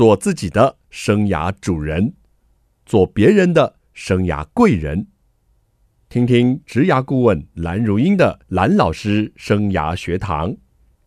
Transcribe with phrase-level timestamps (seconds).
[0.00, 2.14] 做自己的生涯主人，
[2.86, 5.08] 做别人的生涯贵人。
[6.08, 10.56] 听听职涯顾问蓝如英的蓝老师生涯学堂，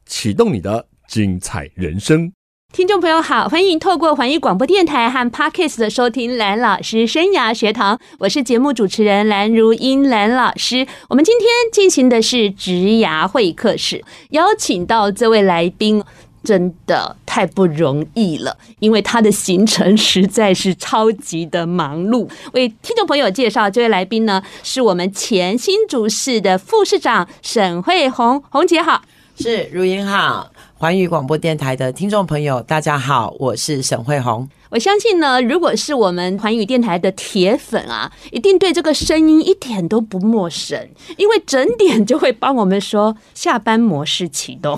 [0.06, 2.32] 启动你的精彩人生。
[2.72, 10.88] 听众朋友好，欢迎透过环宇广播电台和 Parkes 的收听蓝老师生涯学堂，我是节目主持人蓝如英蓝老师。
[11.10, 16.04] 我们今天进行的是职涯会客室，邀请到这位来宾
[16.44, 22.30] 真的太不容易了，因为他的行程实在是超级的忙碌。
[22.52, 29.02] 为听众朋友介绍这位来宾呢，是我们前新竹市的副市长沈慧红，红姐好，
[29.40, 30.52] 是如英好。
[30.76, 34.50] 环宇广播电台的听众朋友，大家好，我是沈慧红。
[34.74, 44.76] 我相信呢，如果是我们环宇电台的铁粉啊，一定对这个声音一点都不陌生，因为整点就会帮我们说下班模式启动。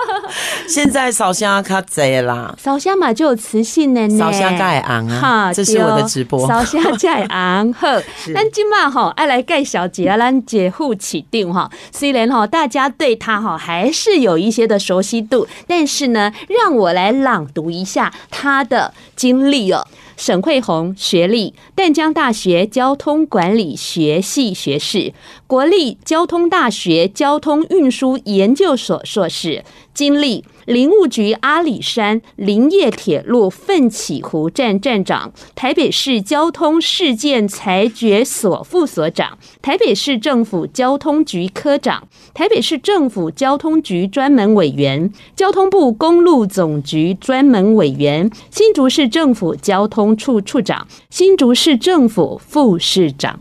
[0.66, 8.02] 现在烧香卡贼啦，烧香嘛就有磁性的呢，烧香盖昂啊，这是我的直播，烧香盖昂呵。
[8.34, 18.94] 但今嘛哈爱来盖小姐啊，咱姐夫起定哈，虽然哈大家对他哈还是有一些的熟悉度，但是呢，让我来朗读一下他的。
[19.18, 19.84] 经历了
[20.16, 25.12] 沈慧红学历，淡江大学交通管理学系学士，
[25.48, 30.44] 国立交通大学交通运输研究所硕士，经历。
[30.68, 42.06] 林务局阿里山林业铁路奋起湖站站长，台北市交通事件裁决所副所长，台北市政府交通局科长，
[42.38, 53.40] 台北市政府交通局专门委员，交通部公路总局专门委员，新竹市政府交通处处长，新竹市政府副市长。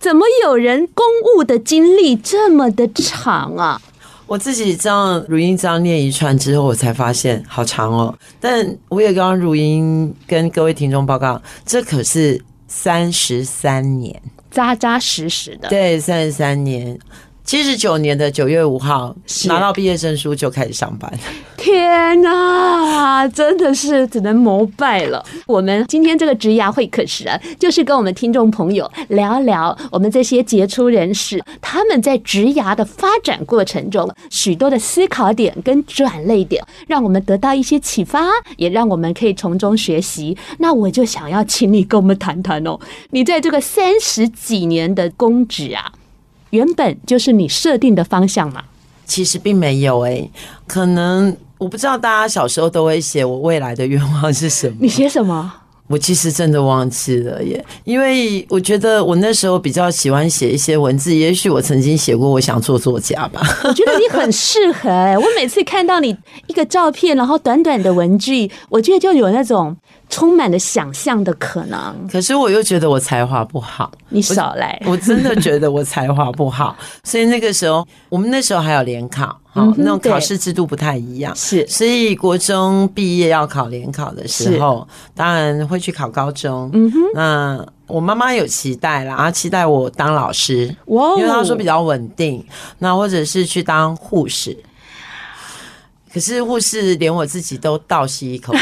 [0.00, 1.04] 怎么有人公
[1.36, 3.80] 务的经历这么的长啊？
[4.26, 8.12] 我自己这样如音这样念一串之后，我才发现好长哦。
[8.40, 15.68] 但我也刚刚如音跟各位听众报告，这可是三十三年，扎扎实实的。
[15.68, 16.98] 对，三十三年。
[17.52, 19.14] 七十九年的九月五号
[19.44, 21.12] 拿到毕业证书就开始上班。
[21.58, 25.22] 天哪，真的是只能膜拜了。
[25.46, 40.34] 我们今天这个职涯会客室啊，就是跟我们听众朋友聊聊我们这些杰出人士他们在职涯的发展过程中许多的思考点跟转捩点，让我们得到一些启发，也让我们可以从中学习。
[40.58, 42.80] 那我就想要请你跟我们谈谈哦，
[43.10, 45.92] 你在这个三十几年的公职啊。
[46.52, 48.62] 原本就是你设定的方向嘛？
[49.06, 50.30] 其实并没有诶、欸，
[50.66, 54.76] 可能我不知道大家小时候都会写我未来的愿望是什么？
[54.80, 55.52] 你写什么？
[55.88, 63.42] 我其实真的忘记了耶，因为我觉得我那时候比较喜欢写一些文字，也许我曾经写过我想做作家吧。
[63.64, 69.74] 我觉得你很适合诶，我每次看到你一个照片，然后短短的文句，我觉得就有那种。
[70.12, 73.90] 充满了想象的可能，可是我又觉得我才华不好。
[74.10, 86.70] 你少来，我真的觉得我才华不好， 所以那个时候，我们那时候还有联考，好，那种考试制度不太一样，是，所以国中毕业要考联考的时候，当然会去考高中。
[86.74, 92.44] 嗯哼，那我妈妈有期待啦，期待我当老师，因为她说比较稳定，
[92.78, 94.54] 那或者是去当护士。
[96.12, 98.60] 可是护士连我自己都倒吸一口气，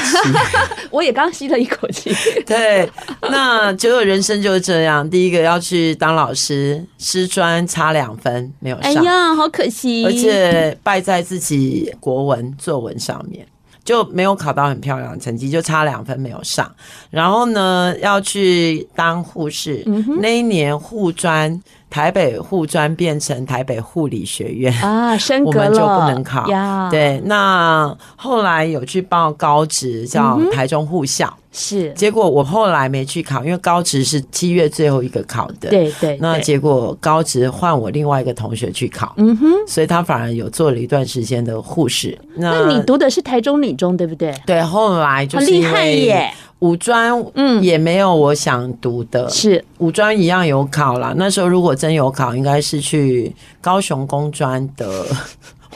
[0.90, 2.14] 我也刚吸了一口气。
[2.46, 2.88] 对，
[3.22, 5.08] 那结果人生就是这样。
[5.10, 10.04] 第一个要去当老师，师专差两分没有上，哎呀，好可惜。
[10.04, 13.44] 而且败在自己国文作文上面，
[13.84, 16.72] 就没有考到很漂亮的成绩，就差两分没有上。
[17.10, 21.60] 然后呢，要去当护士，嗯、那一年护专。
[21.90, 26.46] 台北护专变成台北护理学院啊， 升格了，我们就不能考。
[26.88, 31.92] 对，那后来有去报高职，叫台中护校，嗯、是。
[31.94, 35.68] 结果我后来没去考，因为高职是七月最后一个考的。
[35.68, 36.16] 对对。
[36.20, 42.16] 那结果高职换我另外一个同学去考，嗯哼，所以他反而有做了一段时间的护士。
[42.36, 44.32] 那，那你读的是台中女中，对不对？
[44.46, 45.46] 对，后来就是。
[45.46, 46.32] 厉害耶！
[46.60, 47.62] 五专嗯。
[47.62, 49.62] 也没有我想读的，是。
[49.78, 51.12] 五专一样有考啦。
[51.16, 55.04] 那时候如果真有考，应该是去高雄工专的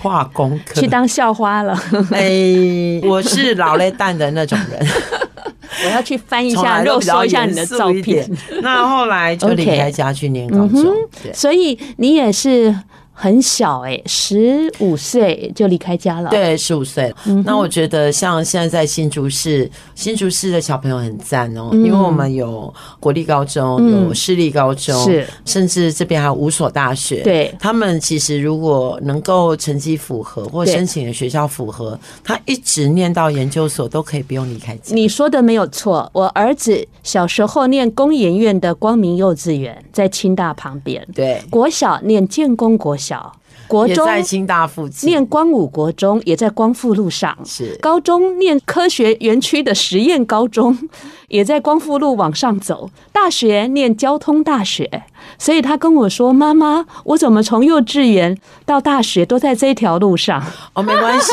[0.00, 0.80] 化工科。
[0.80, 1.78] 去当校花了。
[2.12, 4.86] 哎，我是老泪蛋的那种人，
[5.84, 8.28] 我要去翻一下，肉搜一下你的照片。
[8.62, 10.94] 那后来就离开家去念高中，
[11.32, 12.74] 所以你也是
[13.16, 16.28] 很小哎、欸，十五岁就离开家了。
[16.30, 17.14] 对，十五岁。
[17.26, 27.22] 嗯、那我觉得像现在在新竹市，新竹市的小朋友很赞哦、喔，嗯、因为我们有国立高中，有私立高中，是、嗯，甚至这边还有五所大学。
[27.22, 34.92] 对，他们其实如果能够成绩符合或申请的学校符合，他一直念到研究所都可以不用离开家。
[34.92, 41.06] 你说的没有错，我儿子小时候念工研院的光明幼稚园，在清大旁边。
[41.14, 43.03] 对，国小念建工国小。
[43.04, 43.32] 小
[43.66, 47.36] 国中在清大附近，念光武国中也在光复路上。
[47.44, 50.76] 是高中念科学园区的实验高中，
[51.28, 52.90] 也在光复路往上走。
[53.10, 55.04] 大学念交通大学，
[55.38, 58.36] 所以他跟我说：“妈妈，我怎么从幼稚园
[58.66, 61.32] 到大学都在这条路上？” 哦，没关系，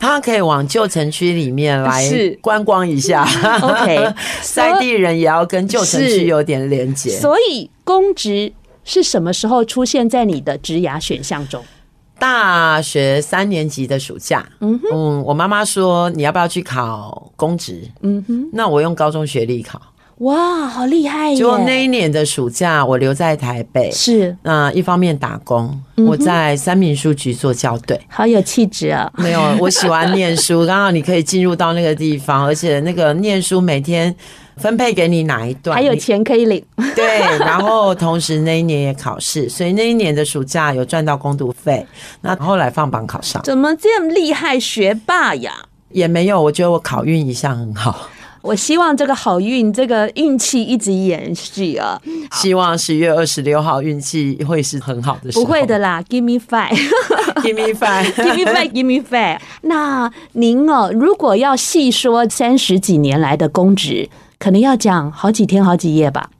[0.00, 2.04] 他可以往旧城区里面来
[2.42, 3.24] 观光一下。
[3.62, 4.12] OK，
[4.42, 7.10] 在地人也要跟旧城区有点连接。
[7.10, 8.52] 所以公职。
[8.88, 11.62] 是什么时候出现在你的职涯选项中？
[12.18, 14.48] 大学三年级的暑假。
[14.60, 17.82] 嗯哼，嗯，我妈妈说，你要不要去考公职？
[18.00, 19.78] 嗯哼，那我用高中学历考。
[20.20, 21.36] 哇，好厉害！
[21.36, 23.90] 就那一年的暑假，我留在台北。
[23.90, 29.12] 是，那一方面打工，我在三民书局做校对，好有气质啊！
[29.18, 34.16] 没有，我喜欢念书， 刚好你可以进入到那个地方，而且那个念书每天。
[34.58, 36.62] 分配给你哪一段，还有钱可以领。
[36.94, 41.86] 对，然后同时那一年也考试， 所以那一年的暑假有赚到攻读费。
[42.20, 45.52] 那后来放榜考上，怎么这么厉害，学霸呀？
[45.90, 48.08] 也没有，我觉得我考运一向很好。
[48.40, 52.00] 我希望这个好运，这个运气一直延续啊！
[52.32, 55.32] 希望十月二十六号运气会是很好的。
[55.32, 59.38] 不会的啦，Give me five，Give me five，Give me five，Give me five。
[59.62, 64.08] 那您哦，如果要细说三十几年来的公职。
[64.38, 66.30] 可能要讲好几天好几夜吧，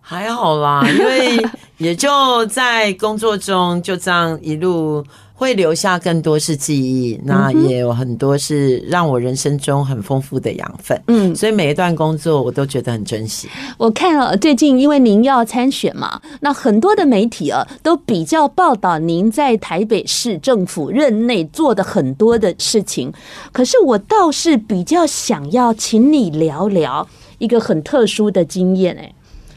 [0.00, 1.46] 还好啦， 因为
[1.78, 5.04] 也就在工作中就这样一路。
[5.40, 11.00] 会留下更多是记忆，那也有很多是让我人生中很丰富的养分。
[11.06, 13.48] 嗯，所以每一段工作我都觉得很珍惜。
[13.76, 23.12] 我看了最近，因为您要参选嘛，那很多的媒体啊都比较报道您在台北市政府任内做的很多的事情。
[23.52, 27.06] 可是我倒是比较想要请你聊聊
[27.38, 29.12] 一个很特殊的经验，哎，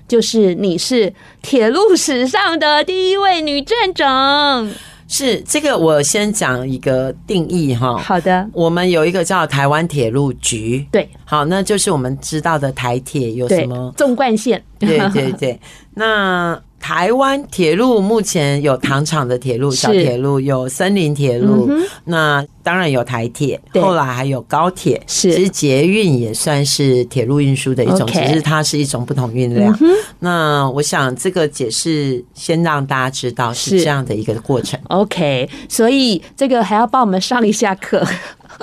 [0.07, 4.69] 就是你是铁路史上的第一位女站长。
[5.07, 7.97] 是这个，我先讲一个定义哈。
[7.97, 15.59] 好的，我们有一个叫台湾铁路局，对，好，那就是我们知道的台铁有什么纵贯线，对对对，
[15.93, 16.61] 那。
[16.81, 25.01] 台湾铁路目前有糖厂的铁路、小铁路，有森林铁路，嗯、那当然有台铁，后来还有高铁。
[25.05, 29.71] 是，其实捷运也算是铁路运输的一种，只是它是一种不同运量。
[29.79, 29.89] 嗯、
[30.19, 34.79] 那我想这个解释先让大家知道是这样的一个过程。
[34.89, 38.05] OK，所以这个还要帮我们上一下课。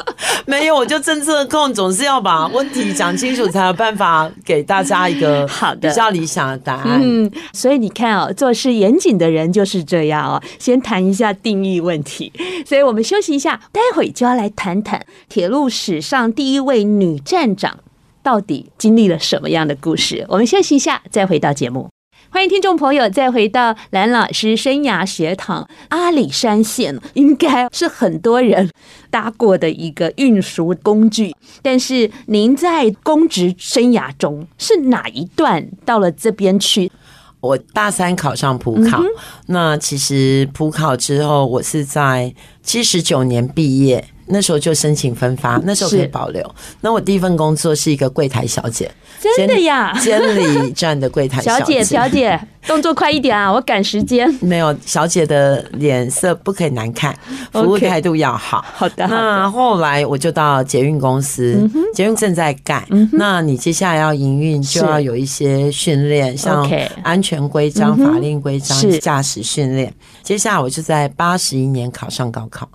[0.46, 7.00] 没有，我就政策控，总是要把问题讲清楚，才有办法给大家一个 好的比较理想的答案。
[7.02, 10.42] 嗯，所以你看哦，做事严谨的人就是这样哦。
[10.58, 12.32] 先谈一下定义问题，
[12.66, 17.78] 所以我们休息一下，待会就要来谈谈铁路史上第一位女站长
[18.22, 20.24] 到底经历了什么样的故事。
[20.28, 21.88] 我们休息一下，再回到节目。
[22.30, 25.66] 欢迎听众朋友再回到蓝老师生涯学堂。
[25.88, 28.70] 阿里山线应该是很多人
[29.10, 36.92] 搭过的一个运输工具，但是您在公职生涯中是哪一段到了这边去？
[37.40, 39.06] 我大三考上普考，嗯、
[39.46, 44.04] 那其实普考之后，我是在七十九年毕业。
[44.28, 46.54] 那时候就申请分发，那时候可以保留。
[46.80, 48.90] 那我第一份工作是一个柜台小姐，
[49.36, 49.92] 真的呀？
[50.00, 54.28] 监理站的柜台小姐，小姐，动作快一点啊，我赶时间。
[54.40, 57.16] 没有，小姐的脸色不可以难看，
[57.52, 58.58] 服务态度要好。
[58.58, 58.78] Okay.
[58.78, 59.06] 好的。
[59.06, 66.68] 那后来我就到捷运公司，嗯、捷运正在盖，嗯、那你接下来要营运，就要有一些训练，像
[67.02, 69.92] 安全规章、嗯、法令规章、驾驶训练。
[70.22, 72.68] 接下来我就在八十一年考上高考。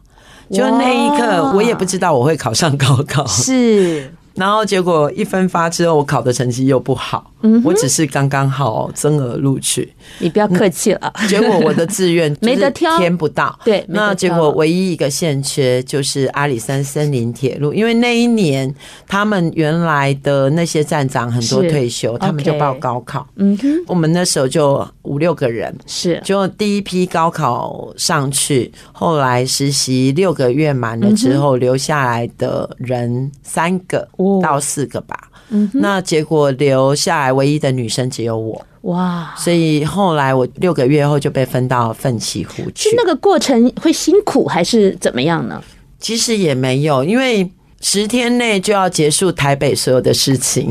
[0.53, 3.25] 就那一刻，我也不知道我会考上高考。
[3.25, 4.13] 是。
[4.35, 9.93] 然后结果一分发之后，我考的成绩又不好，嗯、我只是刚刚好增额录取。
[10.19, 11.13] 你不要客气了。
[11.27, 13.57] 结果我的志愿 没得挑，填不到。
[13.63, 18.73] 对，那结果唯一一个欠缺就是阿里山森林铁路，因为那一年
[19.07, 23.27] 他们原来的那些站长很多退休，他们就报高考。
[23.35, 34.07] 嗯哼，我们那时候就五六个人，是就第一批高考上去，后来实习六个月满了之后，留下来的人三个。
[34.41, 38.65] 到四个吧，嗯，那结果留下来唯一的女生只有我。
[38.81, 39.33] 哇！
[39.37, 42.89] 所以后来我六个月后就被分到奋起湖去。
[42.89, 45.63] 是那个过程会辛苦还是怎么样呢？
[45.99, 47.49] 其实也没有，因为
[47.79, 50.69] 十天内就要结束台北所有的事情。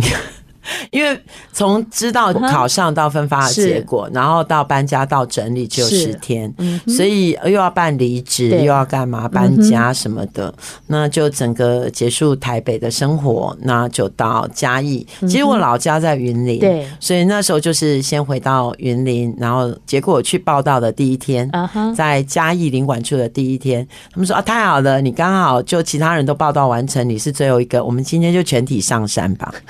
[0.90, 1.18] 因为
[1.52, 6.52] 从知道考上到分发的结果，然后到搬家到整理只有十天，
[6.86, 10.52] 所以又要办离职，又要干嘛搬家什么的，
[10.86, 15.06] 那就整个结束台北的生活，那就到嘉义。
[15.20, 21.50] 其实我老家在云林，对，所以那时候就是先回到云林，然后结果我去报道的第一天，
[21.96, 29.52] 在嘉义领馆处的第一天，他们说啊，太好了，你刚好就其他人都报道完成，你是最后一个，我们今天就全体上山吧。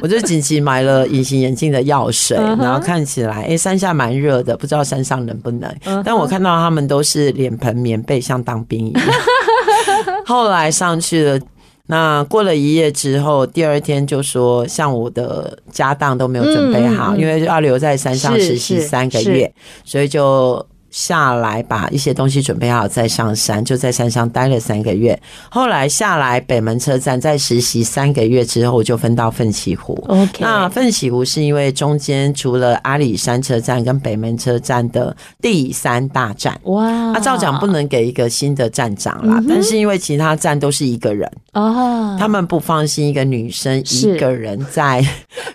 [0.00, 5.74] 我就紧急买了隐形眼镜的药水，然后看起来，哎，山下蛮热的，不知道山上冷不冷。
[6.04, 9.02] 但我看到他们都是脸盆棉被，像当兵一样。
[10.24, 11.40] 后来上去了，
[11.86, 19.52] 那过了一夜之后，第二天就说，像我的家当都没有准备好，因为要留在山上实习三个月，
[19.84, 20.64] 所以就。
[20.90, 25.18] 下来把一些东西准备好再上山，就在山上待了三个月。
[25.50, 29.92] 后来下来北门车站再实习三个月之后，就分到奋起湖。
[30.08, 36.58] OK，那奋起湖是因为中间除了阿里山车站跟北门车站的第三大站。
[36.64, 45.04] 哇，啊，照讲不能给一个新的站长啦，但是因为其他站都是一个人哦，他们不放心一个女生一个人在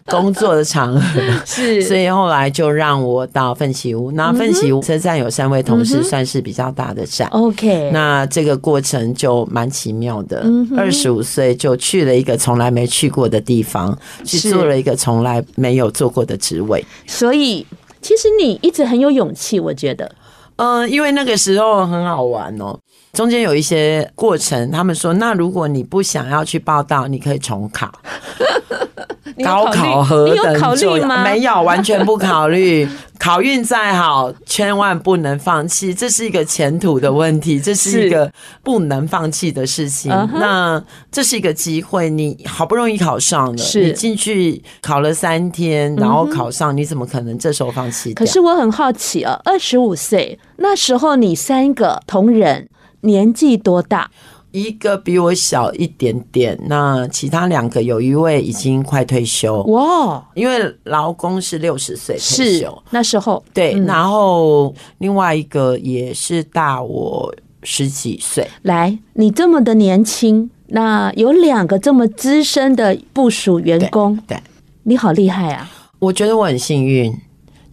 [0.05, 4.11] 工作的场合， 是，所以后来就让我到奋起湖。
[4.11, 5.22] 那奋起湖车站有。
[5.23, 7.27] 有三位同事，算是比较大的站。
[7.29, 10.45] OK，那这个过程就蛮奇妙的。
[10.77, 16.85] 二十五岁就去了一个从来没去过的地方，去做了一个从来没有做过的职位。
[17.07, 17.65] 所以，
[18.01, 20.11] 其实你一直很有勇气，我觉得。
[20.57, 22.77] 嗯，因为那个时候很好玩哦，
[23.13, 27.91] 中间有一些过程，他们说，那如果你不想要去报道，你可以重考。
[29.43, 31.23] 高考何等重要？
[31.23, 32.87] 没有，完全不考虑。
[33.19, 35.93] 考运再好，千万不能放弃。
[35.93, 38.29] 这是一个前途的问题，这是一个
[38.61, 40.11] 不能放弃的事情。
[40.33, 48.13] 那这是一个机会，你好不容易考上了，你进去考了三天，然后考上，你怎么可能这时候放弃？
[48.13, 52.67] 可是我很好奇啊，二十五岁那时候，你三个同仁
[53.01, 54.11] 年纪多大？
[54.53, 59.63] 一个比我小一点点，那其他两个有一位已经快退休。
[59.63, 63.43] 哇，因为劳工是六十岁退休，那时候。
[63.51, 67.33] 对，嗯、然后另外一个也是大我
[67.63, 68.47] 十几岁。
[68.61, 74.43] 来，你这么的年轻，那有两个这么资深的部署员工，对，对。
[74.83, 75.67] 你好厉害啊！
[75.97, 77.11] 我觉得我很幸运。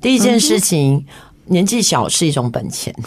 [0.00, 1.04] 第一件事情，嗯、
[1.50, 2.95] 年纪小是一种本钱。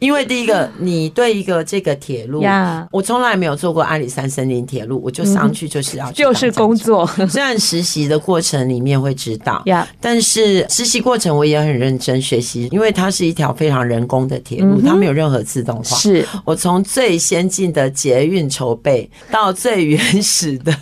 [0.00, 2.44] 因为第一个，你对一个这个铁路.
[2.90, 7.06] 我从来没有坐过阿里山森林铁路，我就上去就是要去就是工作。
[7.28, 9.64] 虽然实习的过程里面会知道.
[10.00, 15.96] 但是实习过程我也很认真学习，因为它是一条非常人工的铁路，它没有任何自动化。
[15.96, 20.76] 是我从最先进的捷运筹备到最原始的。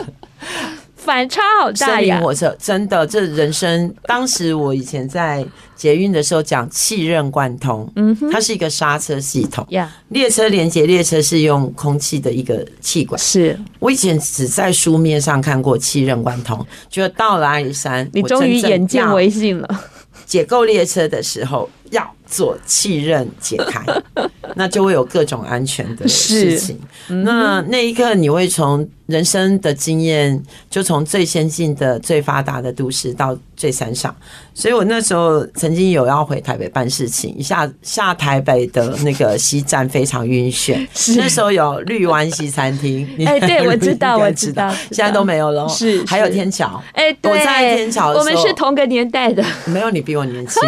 [1.04, 2.20] 反差好大呀！
[2.20, 5.44] 火车真的，这人生当时我以前在
[5.74, 9.92] 捷运的时候讲气刃贯通，嗯，它是一个刹车系统呀。
[10.08, 19.84] 列车连接列车是用空气的一个气管，是我以前只在书面上看过气刃贯通，就到了阿里山，你终于眼见为信了。
[20.24, 23.84] 解构列车的时候要做气刃解开，
[24.56, 26.80] 那就会有各种安全的事情。
[27.08, 28.88] 那那一刻你会从。
[29.06, 34.14] 人生的经验，就从最先进的、最发达的都市到最山上，
[34.54, 40.86] 所以我那时候曾经有要回台北办事情，一下下台北的那个西站非常晕眩。
[40.94, 45.68] 是那时候有绿湾西餐厅， 哎，对，我知道，我知道，现在都没有了。
[45.68, 50.62] 是，还有天桥，哎，我在天桥我们是同个年代的， 没有你比我年轻。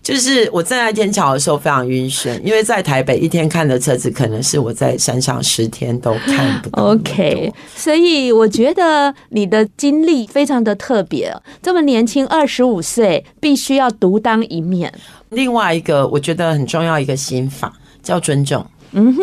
[0.00, 6.84] 就是我站在天桥的时候非常晕眩，因为在台北一天看的车子，可能是我在山上十天都看不到。
[6.90, 7.50] OK。
[7.74, 14.92] 所以我觉得你的经历非常的特别，这么年轻，二十五岁，必须要独当一面。
[15.30, 17.72] 另外一个我觉得很重要一个心法
[18.02, 18.62] 叫尊重。
[18.92, 19.22] 嗯哼。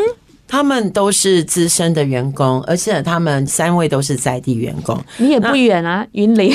[0.51, 4.99] 他们都是资深的员工，而且他们三位都是在地员工。
[5.17, 6.51] 你也不远啊，云林，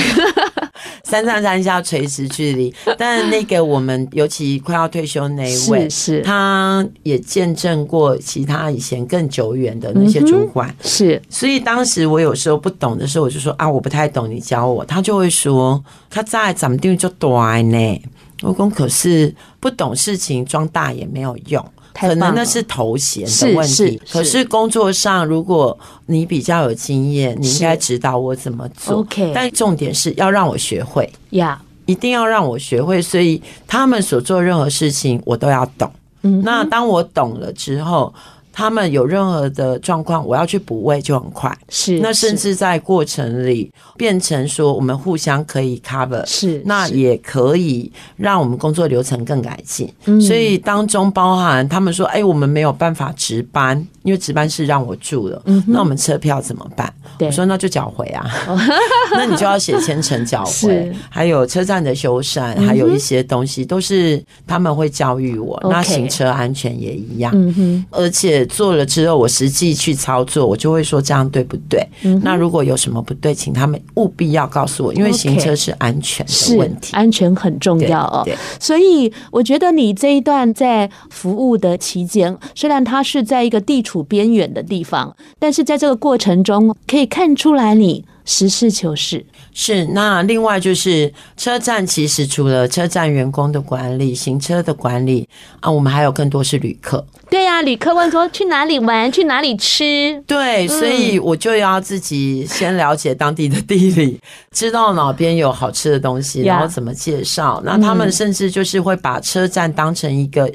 [1.05, 2.75] 三上山下垂直距离。
[2.99, 10.69] 但那个我们尤其快要退休那一位，是，是他也见证过其他以前更久远的那些主管。
[10.71, 14.85] 嗯、是，所以当时我有时候不懂的时候，我就说啊，我不太懂，你教我。
[14.85, 18.03] 他就会说，他在怎么定就短呢？
[18.43, 21.65] 我讲可是不懂事情装大也没有用。
[21.95, 24.01] 可能那是头衔的问题。
[24.11, 28.97] 可是工作上，如果你比较有经验，你应该指导我怎么做。
[28.97, 33.01] OK，但重点是要让我学会呀.一定要让我学会。
[33.01, 35.91] 所以他们所做任何事情，我都要懂。
[36.23, 38.13] 嗯，那当我懂了之后。
[38.57, 41.53] 他们有任何的状况，我要去补位就很快。
[41.69, 46.25] 是，那甚至在过程里变成说，我们互相可以 cover。
[46.25, 49.93] 是，那也可以让我们工作流程更改进。
[50.21, 55.43] 所以当中包含他们说：“哎，我们没有办法值班，因为值班是让我住了。
[55.67, 58.25] 那我们车票怎么办？”我说：“那就缴回啊。
[59.13, 60.93] ”那你就要写签呈缴回。
[61.11, 65.61] 还有车站的修缮，还有一些东西都是他们会教育我。
[65.69, 67.33] 那行车安全也一样。
[67.35, 68.44] 嗯而且。
[68.47, 71.87] 做了之后，我实际去操作，我就会说这样对不对？
[72.03, 78.27] 嗯、那如果有什么不对，请他们务必要告诉我，因为行车是安全的问题，安全很重要哦。
[78.59, 89.25] 所以我觉得你这一段在服务的期间，虽然它是在一个地处边缘的地方，但是在这个过程中可以看出来你实事求是。
[89.53, 95.29] 是，那另外就是车站，其实除了车站员工的管理、行车的管理
[95.61, 97.07] 啊，我们还有更多是旅客。
[97.31, 100.21] 对呀、啊，旅客问说去哪里玩，去哪里吃。
[100.27, 107.63] 对，所以我就要自己先了解当地的地理，知道哪边有好吃的东西，然后怎么介绍。
[107.65, 110.51] 那他们甚至就是会把车站当成一个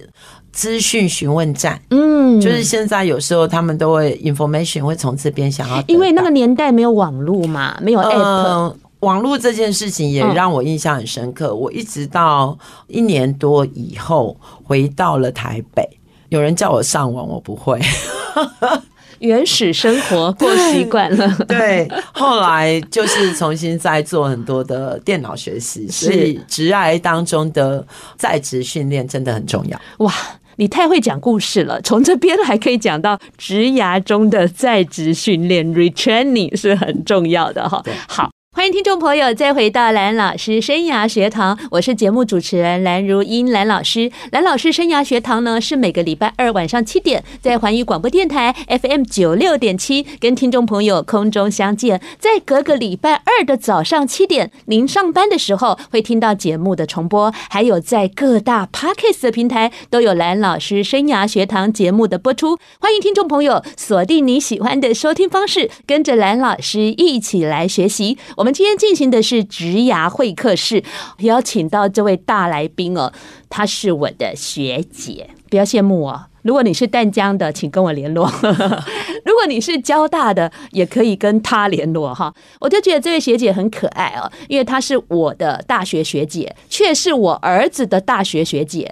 [0.52, 1.82] 资讯询问站。
[1.90, 8.18] 嗯，就是现在有时候他们都会 information 会从这边想要，因为那个年代没有网络嘛，没有 app。
[8.18, 11.56] 呃网络这件事情也让我印象很深刻。
[11.56, 15.88] 我一直到一年多以后回到了台北，
[16.28, 17.80] 有人叫我上网，我不会。
[19.20, 21.90] 原始生活过习惯了， 对。
[22.12, 27.86] 后来就是重新再做很多的电脑学习，所以职涯当中的
[28.18, 29.80] 在职训练真的很重要。
[30.00, 30.14] 哇，
[30.60, 31.82] 你太会讲故事了！
[31.82, 37.82] 从这边还可以讲到职涯中的在职训练，retraining 是很重要的哈。
[38.10, 38.30] 好。
[38.60, 44.12] 欢迎听众朋友再回到蓝老师生涯学堂，我是节目主持人蓝如英，蓝老师。
[44.34, 62.58] 蓝老师生涯学堂呢，是每个礼拜二晚上七点在环宇广播电台 FM 九六点七跟听众朋友空中相见，在隔个礼拜二的早上七点，您上班的时候会听到节目的重播，还有在各大 Podcast 的平台都有蓝老师生涯学堂节目的播出。
[62.82, 68.18] 欢迎听众朋友锁定你喜欢的收听方式，跟着蓝老师一起来学习。
[68.36, 68.49] 我们。
[68.50, 70.84] 们今天进行的是职涯会客室，
[71.20, 73.14] 邀请到这位大来宾哦，
[73.48, 76.26] 她是我的学姐，不要羡慕哦。
[76.42, 78.26] 如果你是淡江的，请跟我联络；
[79.24, 82.34] 如果你是交大的，也可以跟她联络哈。
[82.60, 88.92] 我就觉得这位学姐很可爱哦，因为她是我的大学学姐，却是我儿子的大学学姐。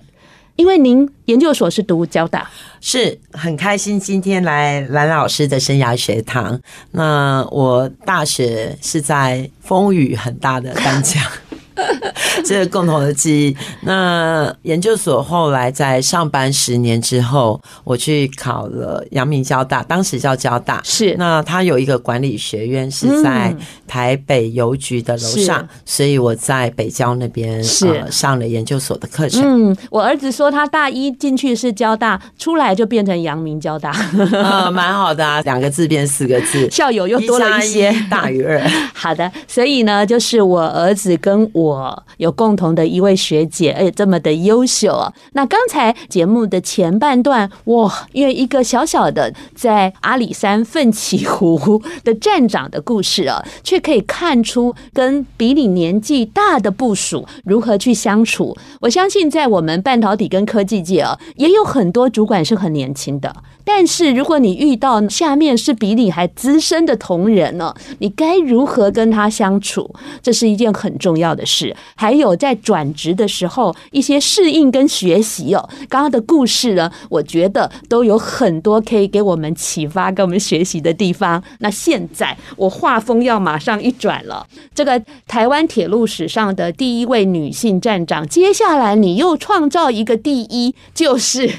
[0.58, 2.50] 因为您研究所是读交大，
[2.82, 6.60] 是很开心今天来蓝老师的生涯学堂。
[6.92, 11.24] 那我大学是在风雨很大的丹江。
[12.46, 13.58] 这个共同的记忆。
[13.82, 20.82] 那研究所后来在上班十年之后，我去考了阳明交大，当时叫交大。
[20.84, 23.56] 是，那他有一个管理学院是在
[23.88, 29.42] 台北邮局的楼上，所以我在北郊那边是、呃、上了研究所的课程。
[29.44, 33.92] 嗯，我儿子说他大一进去是交大，出来就变成阳明交大，
[34.32, 38.62] 呃， 蛮好的啊，两个字变四个字，校友又多了一些，一大于二。
[38.94, 45.12] 好的，所以呢，就是我儿子跟我我有共同的一位学姐，哎这么的优秀啊！
[45.34, 58.56] 那刚才节目的前半段，哇，因为一个小小的在阿里山奋起湖的站长的故事啊，却可以看出跟比你年纪大的部署如何去相处。
[58.82, 63.36] 我相信在我们半导体跟科技界啊，也有很多主管是很年轻的。
[63.70, 69.94] 但是如果你遇到下面是比你还资深的同仁呢，你该如何跟他相处？
[70.22, 71.57] 这是一件很重要的事。
[71.96, 75.70] 还有在转职的时候，一些适应跟学习哦。
[75.88, 81.42] 刚刚的故事呢，我觉得都有很多可以给我们启发、跟我们学习的地方。
[81.60, 91.50] 那现在我画风要马上一转了，这个台湾铁路史上的第一位女性站长，接下来你又创造一个第一，就是。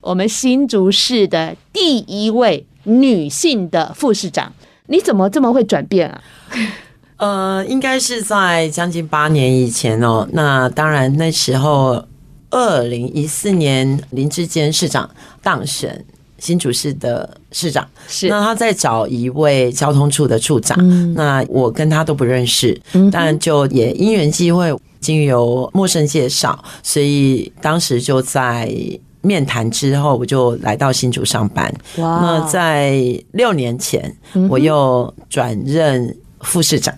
[0.00, 4.52] 我们新竹市的第一位女性的副市长，
[4.86, 6.22] 你怎么这么会转变啊？
[7.18, 10.26] 呃，应该是在将近八年以前哦。
[10.32, 12.02] 那当然，那时候
[12.50, 15.08] 二零一四年林志坚市长
[15.42, 16.04] 当选
[16.38, 20.78] 新竹市的市长，是那他在找一位交通处的处长。
[20.80, 22.80] 嗯、那我跟他都不认识，
[23.12, 28.72] 但就也因缘际会，经由陌生介绍，所以当时就在。
[29.20, 31.74] 面谈之后，我就来到新竹上班。
[31.96, 32.20] 哇！
[32.22, 33.02] 那在
[33.32, 34.16] 六年前，
[34.48, 36.94] 我又转任副市长。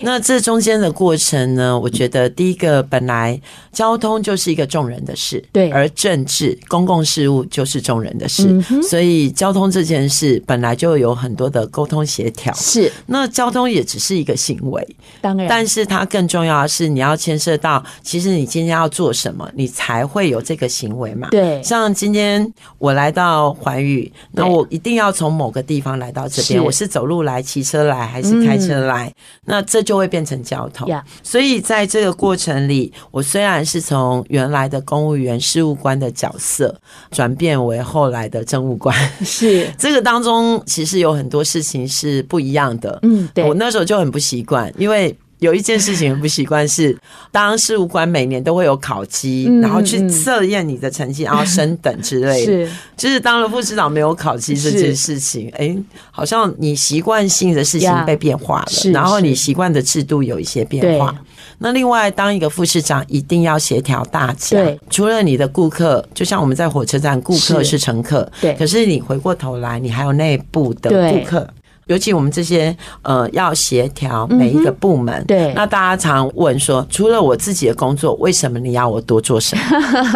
[0.00, 1.78] 那这中间的过程呢？
[1.78, 3.40] 我觉得第一个，本来
[3.72, 12.52] 交通就是一个众人的事，对，而政治公共事务就是众人的事，嗯，所以交通这件事本来就有很多的沟通协调。
[12.54, 14.86] 是，那交通也只是一个行为，
[15.20, 21.28] 当然，但是它更重要的是你要牵涉到，其实你今天要做什么，你才会有这个行为嘛？
[21.30, 29.08] 对，像今天我来到环宇，那我一定要从某个地方来到这边，我是走路来、骑车来还是开车来？
[29.08, 29.14] 嗯、
[29.46, 30.88] 那这就会变成交通.
[31.22, 36.74] 所以在这个过程里，我虽然是从原来的公务员事务官的角色
[37.10, 42.98] 转变为后来的政务官，是 这个当中其实有很多事情是不一样的。
[43.02, 45.16] 嗯，对，我那时候就很不习惯，因为。
[45.42, 46.96] 有一件事情很不习惯是，
[47.30, 52.66] 当事务官每年都会有考绩，然后去测验你的成绩，然后升等之类的。
[52.66, 55.76] 是，就是当了副市长没有考绩这件事情，哎，
[56.10, 61.14] 好像你习惯性的事情被变化了，然后你习惯的制度有一些变化。
[61.58, 67.82] 那另外，当一个副市长一定要协调大家，除了你的顾客，就像我们在火车站，顾客是。
[67.82, 71.44] 乘客，对，可是你回过头来，你还有内部的顾客。
[71.86, 79.62] 尤其我们这些呃要协调每一个部门，嗯、对，那大家常问说，除了我自己的工作，为什么你要我多做什么？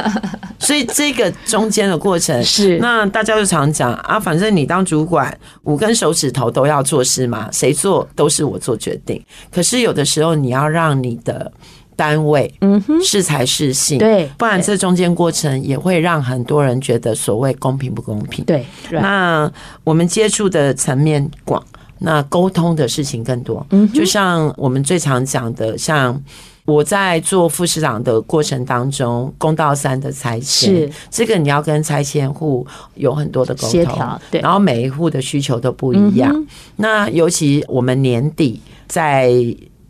[0.58, 9.22] 所以这个中间的过程是，那大家就常讲啊，反正你当主管五根手指头都要做事嘛，谁做都是我做决定。
[9.52, 11.52] 可是有的时候你要让你的。
[11.96, 18.64] 单位，嗯哼，适才适性，对，不然这中间过程也会让很多人觉得所谓公平不公平，对。
[18.90, 19.50] 那
[19.82, 21.60] 我们接触的层面广，
[21.98, 26.22] 那沟通的事情更多，嗯，就像我们最常讲的，像
[26.66, 30.90] 我在做副市长的过程当中，公道三的拆迁，是。
[31.10, 39.32] 这个你要跟拆迁户有很多的沟通，对，然后每一户的需求都不一样，那尤其我们年底在。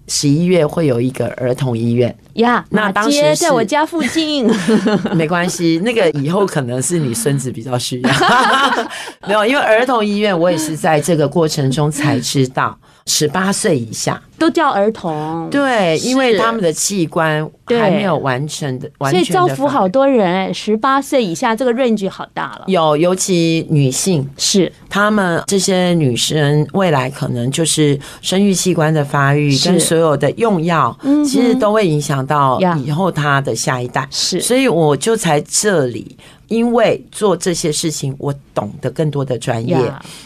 [0.08, 2.16] 十一月会有一个儿童医院。
[2.34, 4.46] 呀，那当时在我家附近，
[5.14, 8.10] 没关系，那个以后可能是你孙子比较需要，
[9.26, 14.20] 没有，因为儿童医院我也是在这个过程中才知道，十八岁以下。
[14.38, 20.30] 都叫儿童，对，因为他们的器官还没有完成的，完全的，所以造福好多人。
[20.30, 22.64] 哎，十八岁以下这个 range 好大了。
[22.66, 34.06] 有，尤其女性是他们这些女生未来可能就是生育器官的发育跟所有的用药，其实都会影响到以后她的下一代。
[34.10, 36.14] 是，所以我就在这里。
[36.48, 39.76] 因为做这些事情，我懂得更多的专业，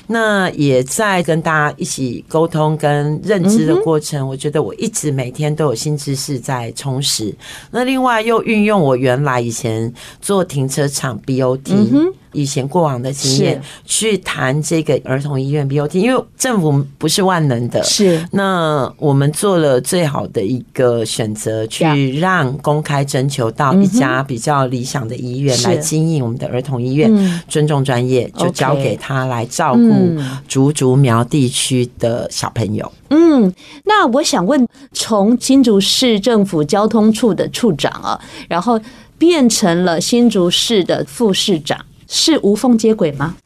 [0.07, 4.27] 那也在跟大家一起沟通跟认知的过程。
[4.27, 7.35] 我觉得我一直每天都有新知识在充实。
[7.71, 12.13] 那另外又运用我原来以前做停车场 BOT。
[12.33, 18.25] 以前过往的经验去谈这个儿童医院 BOT，因为政府不是万能的，是。
[18.33, 30.17] 那我们做了最好的一个选择，去让公开征求到一家比较理想的医院来经营我们的儿童医院，尊重专业，就交给他来照顾
[30.47, 32.91] 竹竹苗地区的小朋友。
[33.09, 33.53] 嗯，
[33.85, 38.81] 那我想问，从新竹市政府交通处的处长啊，然后
[39.19, 41.85] 变成了新竹市的副市长。
[42.11, 43.37] 是无缝接轨吗？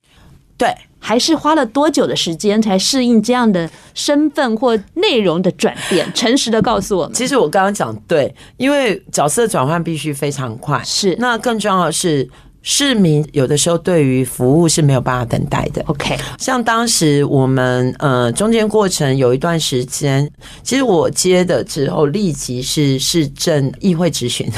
[0.57, 6.11] 对，还是花了多久的时间才适应这样的身份或内容的转变？
[6.15, 7.13] 诚实的告诉我们。
[7.13, 10.81] 其实我刚刚讲对，因为角色转换必须非常快。
[10.85, 12.29] 是，那更重要的是。
[12.67, 15.83] 市民有的时候对于服务是没有办法等待的。
[15.85, 20.29] OK，像当时我们呃中间过程有一段时间，
[20.63, 24.51] 其实我接的之后立即是市政议会质询，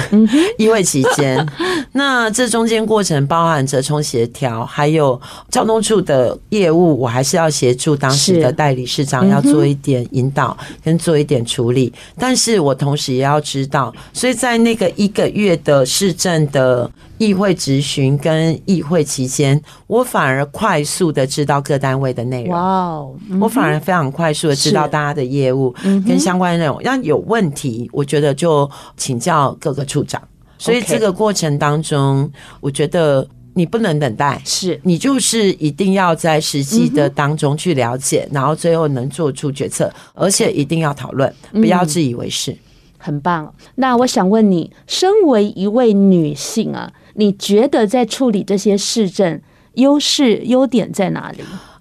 [0.56, 1.44] 议会期间，
[1.90, 16.88] 那这中间过程包含折冲协调，还有交通处的业务，我还是要协助当时的代理市长要做一点引导跟做一点处理，但是我同时也要知道，所以在那个一个月的市政的。
[17.18, 22.52] 议会质询跟议会期间，我反而快速的知道各单位的内容。
[22.52, 25.74] 哇哦，我反而非常快速的知道大家的业务
[26.06, 26.82] 跟相关的内容。
[26.82, 30.20] 要有问题，我觉得就请教各个处长。
[30.58, 42.56] 所以这个过程当中，我觉得你不能等待，是你就是一定要在实际的当中去了解，然后最后能做出决策，而且一定要讨论，不要自以为是。
[42.98, 43.54] 很棒。
[43.76, 46.92] 那我想问你，身为一位女性啊。
[47.16, 49.40] 你觉得在处理这些市政，
[49.74, 51.38] 优势优点在哪里？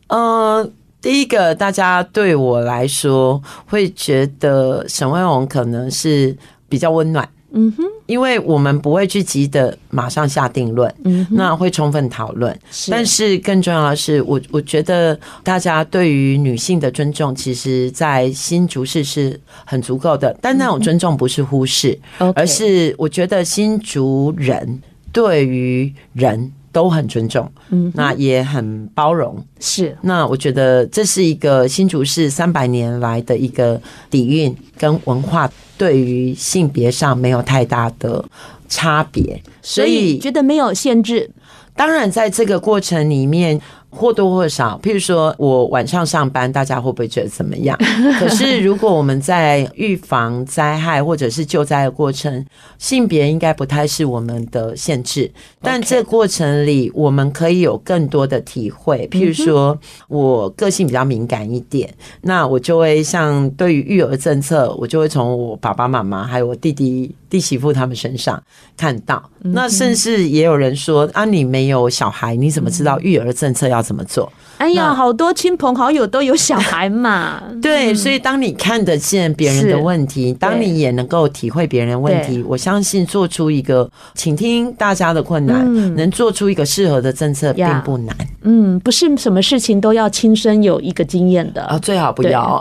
[0.08, 0.70] 呃，
[1.02, 6.36] 第一个，大家对我来说会觉得沈惠荣可能是
[6.70, 12.58] 比较温暖，嗯哼，因为我们不会去急的马上下定论，嗯，那会充分讨论。
[12.90, 20.36] 但是更重要的是，我我觉得大家对于女性的尊重，其实在新竹市是很足够的。
[20.42, 21.98] 但那种尊重不是忽视，
[22.36, 24.82] 而是我觉得新竹人
[25.16, 29.42] 对于人都很尊重，嗯，那也很包容。
[29.62, 35.50] 是，那我觉得这是一个新竹市三百年来的一个底蕴跟文化。
[35.78, 38.24] 对于性别上没有太大的
[38.68, 41.32] 差别，所以觉得没有限制。
[41.76, 43.62] 当然，在这个过程里面。
[43.96, 47.78] 或多或少，譬如说我晚上上班，大家会不会觉得怎么样？
[48.20, 52.46] 可是如果我们在预防灾害或者是救灾的过程，
[52.78, 55.32] 性别应该不太是我们的限制。
[55.62, 59.08] 但这过程里，我们可以有更多的体会。
[59.12, 59.78] 譬如说，
[60.08, 68.42] 我个性比较敏感一点，那我就会像对于育儿政策，我就会从我爸爸妈妈还有我弟弟弟媳妇他们身上
[68.78, 69.22] 看到。
[69.54, 73.82] 那甚至也有人说啊，你没有小孩，你怎么知道育儿政策要？
[73.82, 74.32] 怎么做？
[74.58, 77.44] 哎呀，好多亲朋好友都有小孩嘛。
[77.62, 88.16] 对，所以当你看得见别人的问题，当你也能够体会别人的问题，我相信做出一个倾听大家的困难，能做出一个适合的政策并不难。
[88.42, 92.60] 嗯，不是什么事情都要亲身有一个经验的啊，最好不要。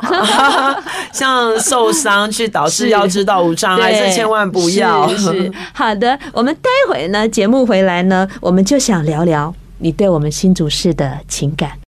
[1.12, 5.08] 像受伤去导致要知道无障碍， 这千万不要。
[5.16, 9.54] 是好的，我们待会呢，节目回来呢，我们就想聊聊。
[9.78, 11.83] 你对我们新竹市的情感。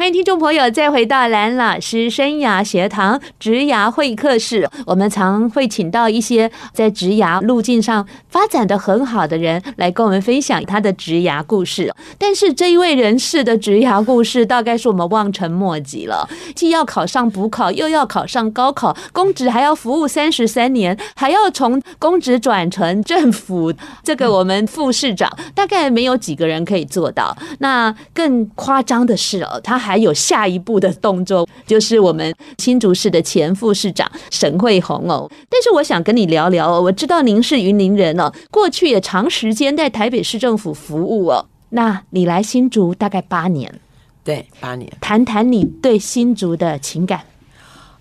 [0.00, 4.66] 欢迎听众朋友再回到蓝老师生涯学堂职涯会客室。
[4.86, 11.94] 我们常会请到一些在职涯路径上发展的很好的人来跟我们分享他的职涯故事。
[12.16, 16.26] 但是这一位人士的职涯故事，大概是我们望尘莫及了。
[16.54, 23.70] 既要考上补考，又要考上高考，公职还要服务三十三年，还要从公职转成政府
[24.02, 27.36] 这个我们副市长，大概没有几个人可以做到。
[27.58, 29.89] 那更夸张的是哦，他还。
[29.90, 35.28] 还有下一步的动作，就是我们新竹市的前副市长沈慧红哦。
[35.48, 41.44] 但是我想跟你聊聊哦，我知道您是云林人哦，过去也长时间在台北市政府服务哦。
[41.70, 43.80] 那你来新竹大概八年，
[44.22, 44.88] 对，八年。
[45.00, 47.22] 谈谈你对新竹的情感。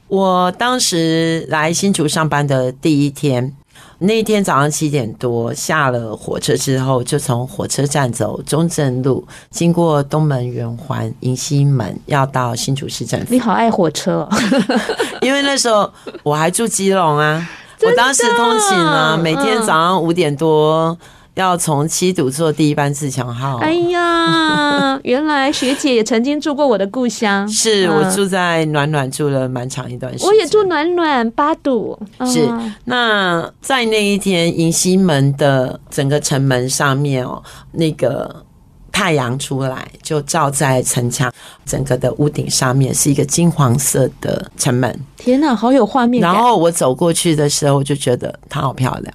[0.08, 3.56] 我当时来新竹上班的第一天。
[4.00, 13.28] 那一天早上七点多下了火车之后，就从火车站走中正路，经过东门圆环、迎新门，要到新竹市政府。
[13.30, 14.30] 你好爱火车哦，
[15.22, 15.92] 因为那时候
[16.24, 17.46] 我还住基隆啊，
[17.82, 20.98] 我当时通勤啊，每天早上五点多。
[21.40, 23.58] 要从七堵坐第一班自强号。
[23.58, 27.48] 哎呀， 原来学姐也曾经住过我的故乡。
[27.48, 30.28] 是我住在暖暖住了蛮长一段时间。
[30.28, 31.98] 我也住暖暖八堵。
[32.26, 32.48] 是
[32.86, 38.44] 那在那一天，迎西门的整个城门上面哦，那个
[38.92, 41.32] 太阳出来就照在城墙
[41.66, 45.00] 整个的屋顶上面，是一个金黄色的城门。
[45.18, 46.34] 天哪，好有画面感。
[46.34, 49.14] 然后我走过去的时候，我就觉得它好漂亮。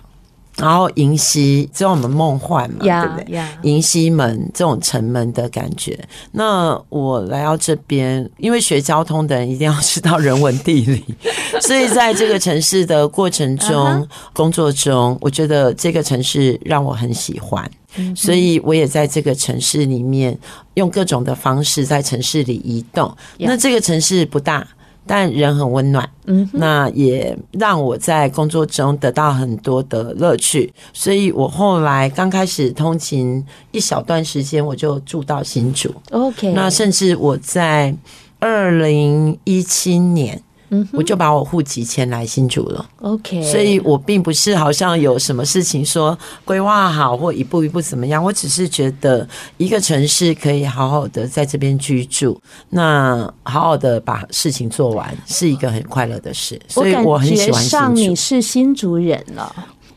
[0.57, 3.45] 然后迎曦，知道我们梦幻嘛，yeah, 对不对？
[3.63, 5.99] 迎曦门这种城门的感觉。
[6.33, 11.05] 那我来到这边，因为学交通的人一定要知道人文地理，
[11.61, 14.09] 所以在这个城市的过程中、uh -huh.
[14.33, 17.69] 工作中，我觉得这个城市让我很喜欢，
[18.15, 20.39] 所以我也在这个城市里面
[20.75, 23.13] 用各种的方式在城市里移动。
[23.39, 24.67] 那这个城市不大。
[25.07, 37.95] 但人很温暖，嗯，那也让我在工作中得到很多的乐趣，所以我后来刚开始通勤一小段时间，我就住到新竹，OK，那甚至我在
[38.39, 40.43] 二零一七年。
[40.93, 59.55] 我就把我户籍迁来新竹了，OK，所以我并不是好像有什么事情说规划好或一步一步怎么样，我只是觉得一个城市可以好好的在这边居住，那好好的把事情做完是一个很快乐的事，所以我很喜欢上你是新竹人了，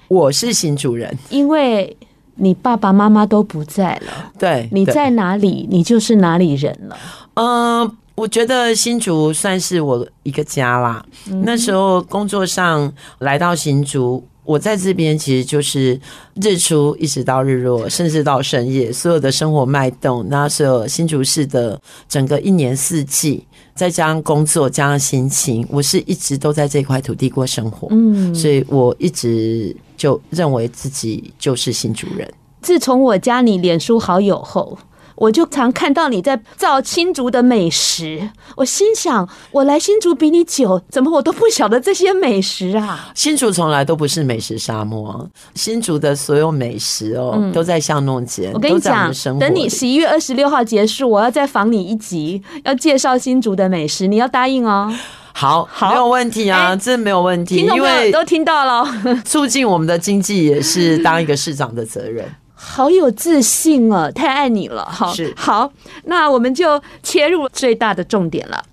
[0.07, 1.95] 我是新竹人，因为
[2.35, 6.97] 你爸爸妈妈都不在了，对，你在哪里，你就是哪里人了，
[7.35, 7.97] 嗯。
[8.17, 11.05] 我觉得新竹算是我一个家啦。
[11.43, 15.99] 那时候工作上来到新竹，我在这边其实就是
[16.41, 27.87] 日出一直到日落，甚至到深夜，所有的生活脉动，那所有新竹市的整个一年四季，再加上工作，加上心情，我是一直都在这块土地过生活。
[27.91, 32.27] 嗯，所以我一直就认为自己就是新竹人。
[32.63, 34.75] 自从我加你脸书好友后。
[35.17, 38.29] 我就常看到你在造新竹的美食。
[38.55, 43.11] 我心想，我来新竹比你久，怎么我都不晓得这些美食啊？
[43.13, 48.53] 新竹从来都不是美食沙漠，新竹的所有美食哦，嗯、都在巷弄间。
[48.53, 54.93] 我跟你讲，等你十一月二十六号结束，我要再访你一集，要介绍新竹的美食，你要答应哦。
[55.33, 58.87] 好，好，没有问题啊，欸、这没有问题，因为都听到了，
[59.25, 62.25] 促进我们的经济也是当一个市长的责任。
[62.59, 65.71] 好有自信哦，太爱你了，哈，是好，
[66.05, 68.63] 那我们就切入最大的重点了。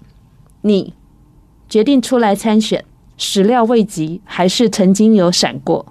[0.62, 0.94] 你
[1.68, 2.82] 决定出来参选，
[3.18, 5.84] 始料未及，还是曾经有闪过？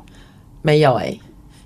[0.64, 1.22] 没有哎、欸，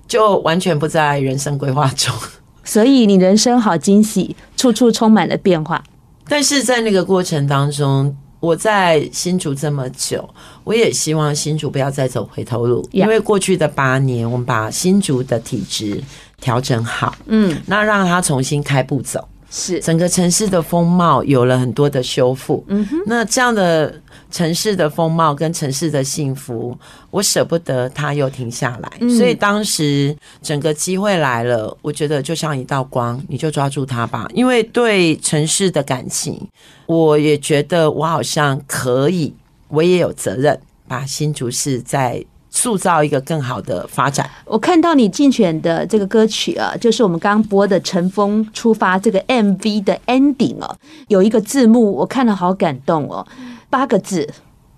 [0.06, 2.14] 就完全不在人生规划中。
[2.62, 5.82] 所以你人生好惊喜，处处充满了变化。
[6.28, 8.14] 但是在那个过程当中。
[8.40, 10.28] 我在新竹这么久，
[10.64, 16.02] 我也希望新竹不要再走回头路，因为过去的八年，我们把新竹的体质
[16.40, 19.80] 调整好，嗯，那让它重新开步走，是。
[19.80, 24.00] 整个城市的风貌有了很多的修复，嗯哼，那这样的。
[24.30, 26.76] 城市的风貌跟城市的幸福，
[27.10, 34.28] 我舍不得它又停下来，嗯、所以当时整个机会来了，我觉得就像一道光，你就抓住它吧。
[34.34, 36.40] 因为对城市的感情，
[36.86, 39.32] 我也觉得我好像可以，
[39.68, 44.28] 我也有责任把新竹市再塑造一个更好的发展。
[44.44, 50.76] 我看到你竞选的这个歌曲啊，就是我们刚播的《乘风出发》这个 MV 的 ending 哦，
[51.08, 53.26] 有一个字幕，我看了好感动哦。
[53.70, 54.32] 八个字：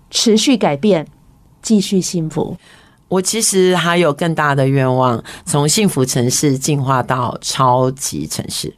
[0.09, 1.07] 持续改变，
[1.61, 2.57] 继续幸福。
[3.07, 8.73] 我其实还有更大的愿望，从幸福城市进化到超级城市。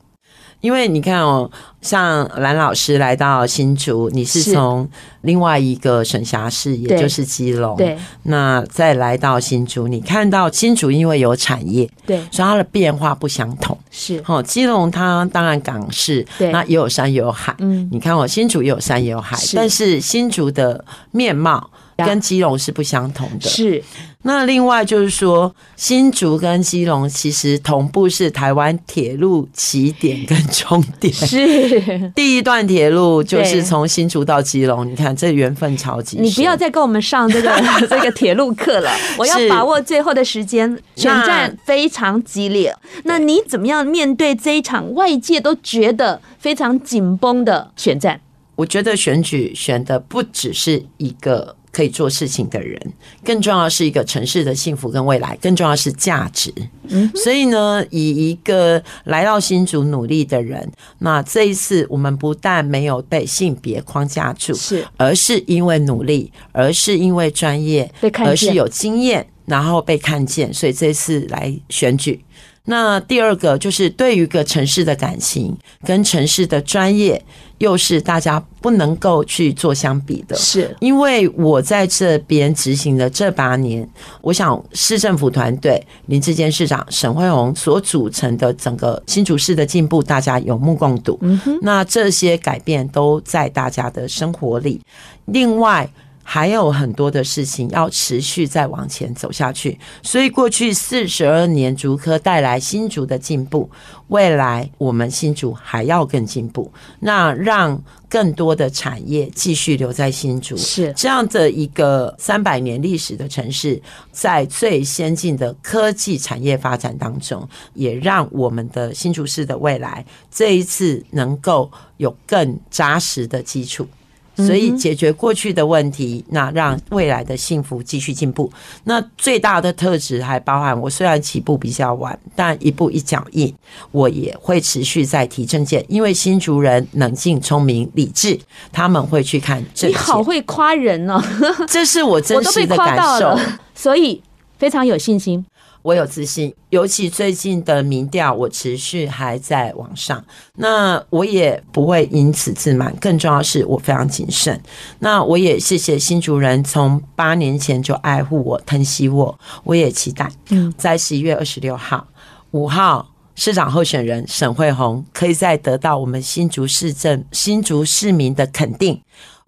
[0.64, 4.90] 因为你看哦，像蓝老师来到新竹，你是从
[5.24, 13.78] 另外一个省辖市，也就是基隆，对，那再来到新竹，你看到新竹因为有产业，对，所以它的变化不相同。
[13.92, 23.84] 是，哦，基隆它当然港市，对，那也有山也有海，嗯，你看哦，新竹也有山也有海，但是新竹的面貌跟基隆是不相同的，是。
[24.26, 31.14] 那另外就是说，新竹跟基隆其实同步是台湾铁路起点跟终点。
[31.14, 36.18] 是 第一段铁路就是从新竹到基隆，你看这缘分超级。
[36.22, 37.54] 你不要再跟我们上这个
[37.90, 40.82] 这个铁路课了，我要把握最后的时间。
[40.96, 48.22] 选战非常激烈，那你怎么样面对这一场外界都觉得非常紧绷的选战？
[48.56, 51.58] 我觉得选举选的不只是一个。
[51.74, 52.80] 可以做事情的人，
[53.26, 56.54] 更重要是一个城市的幸福跟未来，更重要是价值。
[56.88, 67.92] 嗯，所以呢，以一个来到新竹努力的人，那这一次我们不但没有被性别框架住，是，而是因为努力，而是因为专业，
[68.24, 72.24] 而是有经验，然后被看见，所以这次来选举。
[72.66, 77.22] 那第二个就是对于一个城市的感情跟城市的专业，
[77.58, 80.36] 又是大家不能够去做相比的。
[80.38, 83.86] 是，因为我在这边执行的这八年，
[84.22, 91.18] 我想市政府团队林志坚市长、沈慧虹所组成的整个新竹市的进步，大家有目共睹。
[91.22, 94.80] 嗯哼，那这些改变都在大家的生活里。
[95.26, 95.90] 另外。
[96.24, 103.70] 还有很多的事情要持续再往前走下去，所以过去四十二年竹科带来新竹的进步，
[104.08, 110.94] 未来我们新竹还要更进步，那让更多的产业继续留在新竹，是。
[110.96, 113.82] 这样的一个三百年历史的城市，
[114.12, 123.88] 在最先进的科技产业发展当中，也让我们的新竹市的未来这一次能够有更扎实的基础。
[124.36, 128.52] 所以解决过去的问题，那让未来的幸福继续进步。
[128.86, 133.54] 那最大的特质还包含，我虽然起步比较晚，但一步一脚印，
[133.92, 135.84] 我也会持续在提政见。
[135.88, 138.40] 因为新竹人冷静、聪明、理智，
[138.72, 139.90] 他们会去看政见。
[139.90, 141.22] 你好会夸人哦，
[141.68, 143.38] 这是我真实的感受，
[143.76, 144.22] 所以
[144.58, 145.46] 非常有信心。
[145.84, 150.24] 我有自信，尤其最近的民调，我持续还在往上。
[150.56, 154.60] 那我也不会因此自满，更重要是我非常谨慎。
[155.00, 159.38] 那我也谢谢新竹人，从八年前就爱护我、疼惜我。
[159.66, 160.32] 我也期待，
[160.78, 162.08] 在十一月二十六号、
[162.52, 169.02] 五号市长候选人沈惠虹，可以再得到我们新竹市政、新竹市民的肯定。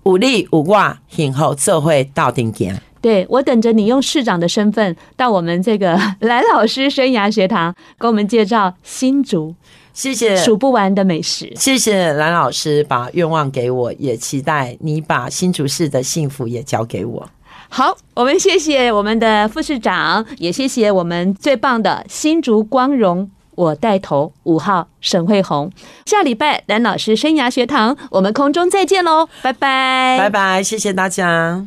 [0.03, 2.79] 五力五挂，以后这会到顶点。
[3.05, 9.53] 对，我等着你用市长的身份到我们这个 蓝老师生涯学堂，给我们介绍新竹，
[9.93, 17.29] 谢谢数不完的美食，谢谢蓝老师把愿望给我，也期待你把新竹市的幸福也交给我。
[17.69, 25.71] 好，我们谢谢我们的副市长，也谢谢我们最棒的新竹光荣我带头，五号沈慧红。
[26.07, 31.63] 下礼拜蓝老师生涯学堂，我们空中再见喽，拜拜，拜拜，谢谢大家。